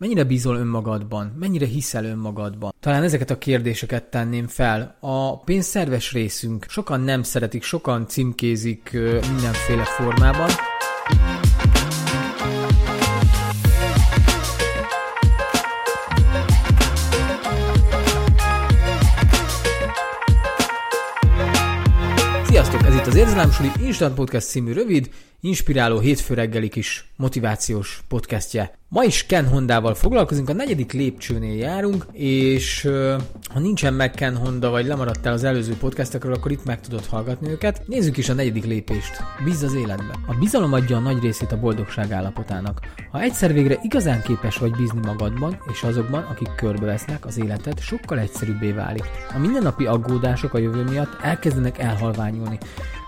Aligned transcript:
Mennyire 0.00 0.24
bízol 0.24 0.56
önmagadban? 0.56 1.36
Mennyire 1.38 1.66
hiszel 1.66 2.04
önmagadban? 2.04 2.74
Talán 2.80 3.02
ezeket 3.02 3.30
a 3.30 3.38
kérdéseket 3.38 4.04
tenném 4.04 4.46
fel. 4.46 4.96
A 5.00 5.40
pénzszerves 5.40 6.12
részünk 6.12 6.66
sokan 6.68 7.00
nem 7.00 7.22
szeretik, 7.22 7.62
sokan 7.62 8.08
címkézik 8.08 8.90
mindenféle 9.32 9.84
formában. 9.84 10.48
Sziasztok! 22.44 22.82
Ez 22.82 22.94
itt 22.94 23.06
az 23.06 23.14
Érzelemsuli 23.14 23.70
Instant 23.80 24.14
Podcast 24.14 24.48
című 24.48 24.72
rövid, 24.72 25.10
inspiráló 25.40 25.98
hétfő 25.98 26.34
reggeli 26.34 26.68
kis 26.68 27.12
motivációs 27.16 28.02
podcastje. 28.08 28.78
Ma 28.88 29.04
is 29.04 29.26
Ken 29.26 29.48
Hondával 29.48 29.94
foglalkozunk, 29.94 30.48
a 30.48 30.52
negyedik 30.52 30.92
lépcsőnél 30.92 31.56
járunk, 31.56 32.06
és 32.12 32.88
ha 33.52 33.58
nincsen 33.58 33.94
meg 33.94 34.10
Ken 34.10 34.36
Honda, 34.36 34.70
vagy 34.70 34.86
lemaradtál 34.86 35.32
az 35.32 35.44
előző 35.44 35.76
podcastekről, 35.76 36.32
akkor 36.32 36.50
itt 36.50 36.64
meg 36.64 36.80
tudod 36.80 37.06
hallgatni 37.06 37.50
őket. 37.50 37.82
Nézzük 37.86 38.16
is 38.16 38.28
a 38.28 38.34
negyedik 38.34 38.64
lépést. 38.64 39.16
Bízz 39.44 39.62
az 39.62 39.74
életbe. 39.74 40.18
A 40.26 40.34
bizalom 40.38 40.72
adja 40.72 40.96
a 40.96 41.00
nagy 41.00 41.22
részét 41.22 41.52
a 41.52 41.60
boldogság 41.60 42.12
állapotának. 42.12 42.80
Ha 43.10 43.20
egyszer 43.20 43.52
végre 43.52 43.78
igazán 43.82 44.22
képes 44.22 44.56
vagy 44.56 44.70
bízni 44.70 45.00
magadban 45.04 45.62
és 45.72 45.82
azokban, 45.82 46.22
akik 46.22 46.54
körbevesznek, 46.56 47.26
az 47.26 47.38
életed 47.38 47.80
sokkal 47.80 48.18
egyszerűbbé 48.18 48.72
válik. 48.72 49.04
A 49.34 49.38
mindennapi 49.38 49.86
aggódások 49.86 50.54
a 50.54 50.58
jövő 50.58 50.82
miatt 50.82 51.22
elkezdenek 51.22 51.78
elhalványulni. 51.78 52.58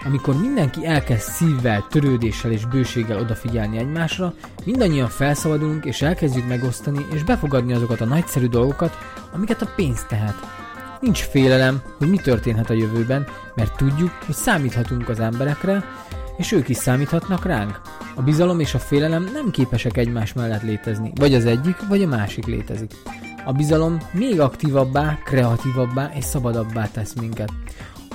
Amikor 0.05 0.41
mindenki 0.41 0.87
elkezd 0.87 1.31
szívvel, 1.31 1.87
törődéssel 1.91 2.51
és 2.51 2.67
bőséggel 2.67 3.19
odafigyelni 3.19 3.79
egymásra, 3.79 4.35
mindannyian 4.65 5.09
felszabadulunk 5.09 5.85
és 5.85 6.03
elkezdjük 6.03 6.49
megosztani 6.49 7.07
és 7.13 7.23
befogadni 7.23 7.73
azokat 7.73 8.01
a 8.01 8.05
nagyszerű 8.05 8.47
dolgokat, 8.47 8.99
amiket 9.33 9.63
a 9.63 9.73
pénz 9.77 10.05
tehet. 10.09 10.35
Nincs 11.01 11.23
félelem, 11.23 11.83
hogy 11.99 12.09
mi 12.09 12.17
történhet 12.17 12.71
a 12.71 12.75
jövőben, 12.75 13.27
mert 13.55 13.77
tudjuk, 13.77 14.11
hogy 14.27 14.35
számíthatunk 14.35 15.09
az 15.09 15.21
emberekre, 15.21 15.85
és 16.37 16.53
ők 16.53 16.69
is 16.69 16.77
számíthatnak 16.77 17.45
ránk. 17.45 17.81
A 18.15 18.23
bizalom 18.23 18.61
és 18.61 18.75
a 18.75 18.79
félelem 18.79 19.31
nem 19.33 19.51
képesek 19.51 19.97
egymás 19.97 20.33
mellett 20.33 20.63
létezni, 20.63 21.13
vagy 21.15 21.35
az 21.35 21.45
egyik, 21.45 21.77
vagy 21.89 22.03
a 22.03 22.07
másik 22.07 22.47
létezik. 22.47 22.93
A 23.45 23.53
bizalom 23.53 23.99
még 24.13 24.41
aktívabbá, 24.41 25.19
kreatívabbá 25.25 26.11
és 26.15 26.25
szabadabbá 26.25 26.89
tesz 26.93 27.15
minket. 27.15 27.53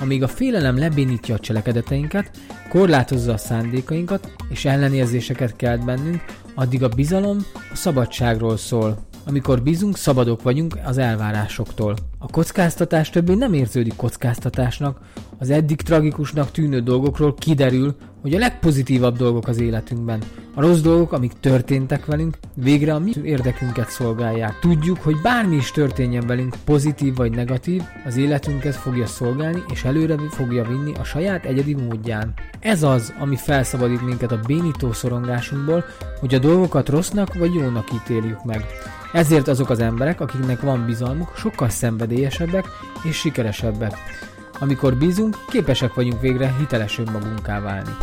Amíg 0.00 0.22
a 0.22 0.28
félelem 0.28 0.78
lebénítja 0.78 1.34
a 1.34 1.38
cselekedeteinket, 1.38 2.30
korlátozza 2.68 3.32
a 3.32 3.36
szándékainkat 3.36 4.32
és 4.48 4.64
ellenérzéseket 4.64 5.56
kelt 5.56 5.84
bennünk, 5.84 6.24
addig 6.54 6.82
a 6.82 6.88
bizalom 6.88 7.38
a 7.72 7.76
szabadságról 7.76 8.56
szól. 8.56 9.06
Amikor 9.26 9.62
bízunk, 9.62 9.96
szabadok 9.96 10.42
vagyunk 10.42 10.78
az 10.84 10.98
elvárásoktól. 10.98 11.96
A 12.18 12.26
kockáztatás 12.26 13.10
többé 13.10 13.34
nem 13.34 13.52
érződik 13.52 13.96
kockáztatásnak, 13.96 15.00
az 15.38 15.50
eddig 15.50 15.82
tragikusnak 15.82 16.50
tűnő 16.50 16.80
dolgokról 16.80 17.34
kiderül, 17.34 17.94
hogy 18.22 18.34
a 18.34 18.38
legpozitívabb 18.38 19.16
dolgok 19.16 19.48
az 19.48 19.60
életünkben. 19.60 20.22
A 20.54 20.60
rossz 20.60 20.80
dolgok, 20.80 21.12
amik 21.12 21.32
történtek 21.40 22.06
velünk, 22.06 22.38
végre 22.54 22.94
a 22.94 22.98
mi 22.98 23.12
érdekünket 23.22 23.88
szolgálják. 23.88 24.58
Tudjuk, 24.58 24.98
hogy 24.98 25.20
bármi 25.22 25.56
is 25.56 25.70
történjen 25.70 26.26
velünk, 26.26 26.56
pozitív 26.64 27.14
vagy 27.14 27.30
negatív, 27.30 27.82
az 28.06 28.16
életünket 28.16 28.74
fogja 28.74 29.06
szolgálni, 29.06 29.62
és 29.72 29.84
előre 29.84 30.16
fogja 30.30 30.64
vinni 30.64 30.92
a 30.94 31.04
saját 31.04 31.44
egyedi 31.44 31.74
módján. 31.74 32.34
Ez 32.60 32.82
az, 32.82 33.14
ami 33.18 33.36
felszabadít 33.36 34.04
minket 34.04 34.32
a 34.32 34.40
bénító 34.46 34.92
szorongásunkból, 34.92 35.84
hogy 36.20 36.34
a 36.34 36.38
dolgokat 36.38 36.88
rossznak 36.88 37.34
vagy 37.34 37.54
jónak 37.54 37.92
ítéljük 37.92 38.44
meg. 38.44 38.64
Ezért 39.12 39.48
azok 39.48 39.70
az 39.70 39.80
emberek, 39.80 40.20
akiknek 40.20 40.60
van 40.60 40.86
bizalmuk, 40.86 41.32
sokkal 41.36 41.68
szenvedélyesebbek 41.68 42.66
és 43.02 43.16
sikeresebbek. 43.16 43.94
Amikor 44.60 44.96
bízunk, 44.96 45.36
képesek 45.48 45.94
vagyunk 45.94 46.20
végre 46.20 46.54
hiteles 46.58 46.98
önmagunká 46.98 47.60
válni. 47.60 47.96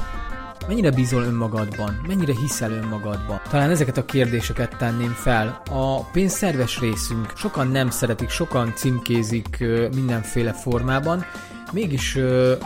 Mennyire 0.68 0.92
bízol 0.92 1.24
önmagadban? 1.24 2.02
Mennyire 2.08 2.34
hiszel 2.42 2.72
önmagadban? 2.72 3.42
Talán 3.50 3.70
ezeket 3.70 3.98
a 3.98 4.06
kérdéseket 4.06 4.78
tenném 4.78 5.12
fel. 5.12 5.62
A 5.70 6.04
pénzszerves 6.04 6.80
részünk 6.80 7.34
sokan 7.36 7.68
nem 7.68 7.90
szeretik, 7.90 8.30
sokan 8.30 8.74
címkézik 8.76 9.64
mindenféle 9.96 10.54
formában, 10.54 11.26
mégis, 11.72 12.18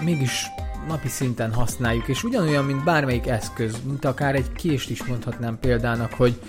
mégis 0.03 0.45
napi 0.87 1.07
szinten 1.07 1.53
használjuk, 1.53 2.07
és 2.07 2.23
ugyanolyan, 2.23 2.65
mint 2.65 2.83
bármelyik 2.83 3.27
eszköz, 3.27 3.75
mint 3.85 4.05
akár 4.05 4.35
egy 4.35 4.51
kést 4.51 4.89
is 4.89 5.03
mondhatnám 5.03 5.59
példának, 5.59 6.13
hogy, 6.13 6.39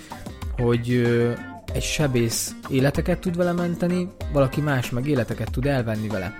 hogy 0.57 1.01
egy 1.73 1.83
sebész 1.83 2.55
életeket 2.69 3.19
tud 3.19 3.35
vele 3.35 3.51
menteni, 3.51 4.09
valaki 4.33 4.61
más 4.61 4.89
meg 4.89 5.07
életeket 5.07 5.51
tud 5.51 5.65
elvenni 5.65 6.07
vele. 6.07 6.33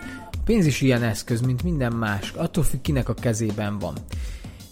Pénz 0.45 0.65
is 0.65 0.81
ilyen 0.81 1.03
eszköz, 1.03 1.41
mint 1.41 1.63
minden 1.63 1.91
más, 1.91 2.31
attól 2.35 2.63
függ 2.63 2.81
kinek 2.81 3.09
a 3.09 3.13
kezében 3.13 3.79
van. 3.79 3.93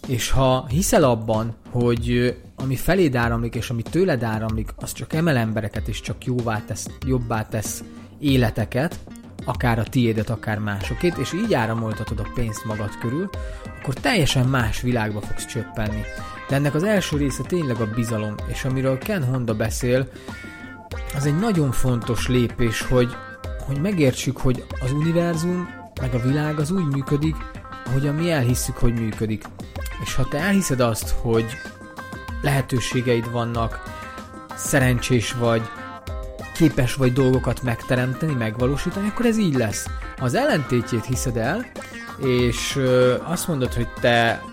És 0.08 0.32
ha 0.32 0.66
hiszel 0.68 1.04
abban, 1.04 1.56
hogy 1.70 2.36
ami 2.56 2.76
feléd 2.76 3.16
áramlik, 3.16 3.56
és 3.56 3.70
ami 3.70 3.82
tőled 3.82 4.24
áramlik, 4.24 4.70
az 4.76 4.92
csak 4.92 5.14
emel 5.14 5.38
embereket, 5.38 5.88
és 5.88 6.02
csak 6.02 6.26
jóvá 6.26 6.62
tesz, 6.66 6.88
jobbá 7.06 7.46
tesz 7.46 7.84
életeket, 8.20 9.00
akár 9.46 9.80
a 9.80 9.84
tiédet, 9.84 10.30
akár 10.30 10.60
másokét, 10.60 11.18
és 11.18 11.34
így 11.34 11.54
áramoltatod 11.54 12.20
a 12.20 12.32
pénzt 12.36 12.66
magad 12.66 12.98
körül, 12.98 13.30
akkor 13.80 13.94
teljesen 13.94 14.48
más 14.48 14.82
világba 14.82 15.22
fogsz 15.22 15.46
csöppenni. 15.46 16.02
De 16.50 16.56
ennek 16.56 16.76
az 16.76 16.84
első 16.84 17.18
része 17.18 17.44
tényleg 17.44 17.82
a 17.82 17.90
bizalom, 17.96 18.36
és 18.48 18.66
amiről 18.66 18.98
Ken 18.98 19.24
Honda 19.24 19.56
beszél, 19.56 20.08
az 21.16 21.26
egy 21.26 21.40
nagyon 21.40 21.72
fontos 21.72 22.28
lépés, 22.28 22.82
hogy, 22.82 23.16
hogy 23.70 23.82
megértsük, 23.82 24.38
hogy 24.38 24.66
az 24.80 24.92
univerzum, 24.92 25.70
meg 26.02 26.14
a 26.14 26.20
világ 26.20 26.60
az 26.60 26.72
úgy 26.72 26.86
működik, 26.86 27.36
ahogyan 27.86 28.16
mi 28.16 28.32
elhisszük, 28.32 28.78
hogy 28.78 28.94
működik. 28.94 29.44
És 30.04 30.16
ha 30.16 30.28
te 30.28 30.38
elhiszed 30.38 30.80
azt, 30.80 31.10
hogy 31.22 31.46
lehetőségeid 32.42 33.32
vannak, 33.32 33.84
szerencsés 34.56 35.32
vagy, 35.32 35.62
képes 36.54 36.96
vagy 36.96 37.14
dolgokat 37.14 37.62
megteremteni, 37.62 38.34
megvalósítani, 38.34 39.08
akkor 39.08 39.26
ez 39.26 39.38
így 39.38 39.56
lesz. 39.56 39.86
Ha 40.18 40.26
az 40.26 40.36
ellentétjét 40.36 41.06
hiszed 41.06 41.38
el, 41.38 41.66
és 42.26 42.80
azt 43.24 43.48
mondod, 43.48 43.74
hogy 43.74 43.88
te 44.02 44.44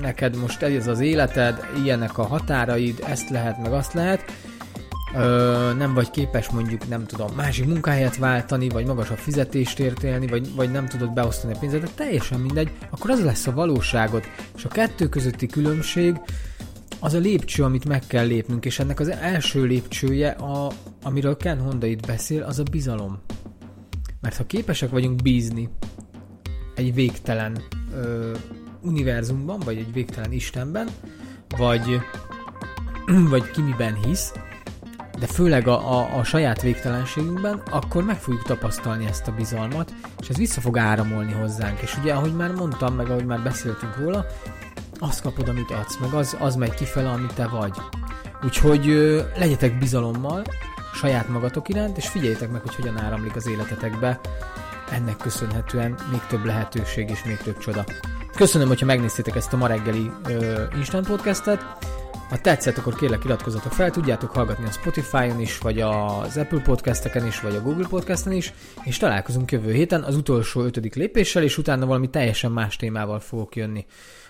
neked 0.00 0.36
most 0.36 0.62
ez 0.62 0.86
az 0.86 1.00
életed, 1.00 1.66
ilyenek 1.82 2.18
a 2.18 2.26
határaid, 2.26 3.04
ezt 3.06 3.30
lehet, 3.30 3.62
meg 3.62 3.72
azt 3.72 3.92
lehet, 3.92 4.32
ö, 5.16 5.72
nem 5.76 5.94
vagy 5.94 6.10
képes 6.10 6.48
mondjuk, 6.48 6.88
nem 6.88 7.06
tudom, 7.06 7.34
másik 7.36 7.66
munkahelyet 7.66 8.16
váltani, 8.16 8.68
vagy 8.68 8.86
magasabb 8.86 9.18
fizetést 9.18 9.78
értélni, 9.78 10.26
vagy, 10.26 10.54
vagy 10.54 10.70
nem 10.70 10.86
tudod 10.86 11.12
beosztani 11.12 11.52
a 11.52 11.58
pénzedet, 11.58 11.94
teljesen 11.94 12.40
mindegy, 12.40 12.70
akkor 12.90 13.10
az 13.10 13.24
lesz 13.24 13.46
a 13.46 13.52
valóságod. 13.52 14.22
És 14.56 14.64
a 14.64 14.68
kettő 14.68 15.08
közötti 15.08 15.46
különbség 15.46 16.20
az 17.00 17.14
a 17.14 17.18
lépcső, 17.18 17.64
amit 17.64 17.88
meg 17.88 18.02
kell 18.06 18.26
lépnünk, 18.26 18.64
és 18.64 18.78
ennek 18.78 19.00
az 19.00 19.08
első 19.08 19.64
lépcsője, 19.64 20.30
a, 20.30 20.72
amiről 21.02 21.36
Ken 21.36 21.60
Honda 21.60 21.86
itt 21.86 22.06
beszél, 22.06 22.42
az 22.42 22.58
a 22.58 22.62
bizalom. 22.70 23.18
Mert 24.20 24.36
ha 24.36 24.46
képesek 24.46 24.90
vagyunk 24.90 25.22
bízni 25.22 25.68
egy 26.74 26.94
végtelen 26.94 27.62
ö, 27.94 28.32
univerzumban, 28.80 29.58
vagy 29.64 29.76
egy 29.76 29.92
végtelen 29.92 30.32
Istenben, 30.32 30.88
vagy, 31.56 32.00
vagy 33.30 33.50
ki 33.50 33.60
miben 33.60 33.94
hisz, 33.94 34.32
de 35.18 35.26
főleg 35.26 35.68
a, 35.68 35.98
a, 35.98 36.18
a 36.18 36.24
saját 36.24 36.62
végtelenségünkben, 36.62 37.62
akkor 37.70 38.04
meg 38.04 38.20
fogjuk 38.20 38.42
tapasztalni 38.42 39.06
ezt 39.06 39.28
a 39.28 39.32
bizalmat, 39.32 39.92
és 40.20 40.28
ez 40.28 40.36
vissza 40.36 40.60
fog 40.60 40.78
áramolni 40.78 41.32
hozzánk. 41.32 41.80
És 41.80 41.96
ugye, 41.98 42.12
ahogy 42.12 42.34
már 42.34 42.52
mondtam, 42.52 42.94
meg 42.94 43.10
ahogy 43.10 43.26
már 43.26 43.42
beszéltünk 43.42 43.96
róla, 43.96 44.26
azt 44.98 45.22
kapod, 45.22 45.48
amit 45.48 45.70
adsz, 45.70 45.98
meg 46.00 46.12
az, 46.12 46.36
az 46.40 46.54
megy 46.54 46.74
kifele, 46.74 47.10
amit 47.10 47.34
te 47.34 47.46
vagy. 47.46 47.76
Úgyhogy 48.44 48.88
ö, 48.88 49.22
legyetek 49.36 49.78
bizalommal 49.78 50.42
saját 50.94 51.28
magatok 51.28 51.68
iránt, 51.68 51.96
és 51.96 52.08
figyeljétek 52.08 52.50
meg, 52.50 52.60
hogy 52.60 52.74
hogyan 52.74 53.00
áramlik 53.00 53.36
az 53.36 53.46
életetekbe. 53.46 54.20
Ennek 54.90 55.16
köszönhetően 55.16 55.94
még 56.10 56.20
több 56.28 56.44
lehetőség 56.44 57.10
és 57.10 57.24
még 57.24 57.36
több 57.36 57.58
csoda. 57.58 57.84
Köszönöm, 58.34 58.68
hogyha 58.68 58.86
megnéztétek 58.86 59.36
ezt 59.36 59.52
a 59.52 59.56
ma 59.56 59.66
reggeli 59.66 60.10
ö, 60.28 60.62
Instant 60.76 61.06
Podcastet. 61.06 61.64
Ha 62.34 62.40
tetszett, 62.40 62.76
akkor 62.78 62.94
kérlek 62.94 63.24
iratkozzatok 63.24 63.72
fel, 63.72 63.90
tudjátok 63.90 64.30
hallgatni 64.30 64.64
a 64.66 64.70
Spotify-on 64.70 65.40
is, 65.40 65.58
vagy 65.58 65.80
az 65.80 66.36
Apple 66.36 66.60
Podcasteken 66.60 67.26
is, 67.26 67.40
vagy 67.40 67.54
a 67.54 67.62
Google 67.62 67.86
Podcasten 67.88 68.32
is, 68.32 68.52
és 68.84 68.96
találkozunk 68.96 69.52
jövő 69.52 69.72
héten 69.72 70.02
az 70.02 70.16
utolsó 70.16 70.62
ötödik 70.62 70.94
lépéssel, 70.94 71.42
és 71.42 71.58
utána 71.58 71.86
valami 71.86 72.10
teljesen 72.10 72.52
más 72.52 72.76
témával 72.76 73.20
fogok 73.20 73.56
jönni. 73.56 73.86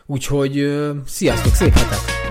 Úgyhogy 0.06 0.80
sziasztok, 1.06 1.54
szép 1.54 1.72
hetet! 1.72 2.23